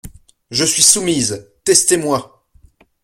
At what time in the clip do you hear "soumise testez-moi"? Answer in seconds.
0.81-2.47